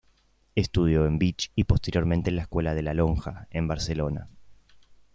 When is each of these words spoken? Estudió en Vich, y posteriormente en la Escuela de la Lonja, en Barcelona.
Estudió 0.55 1.05
en 1.05 1.19
Vich, 1.19 1.51
y 1.53 1.65
posteriormente 1.65 2.31
en 2.31 2.37
la 2.37 2.41
Escuela 2.41 2.73
de 2.73 2.81
la 2.81 2.95
Lonja, 2.95 3.45
en 3.51 3.67
Barcelona. 3.67 4.29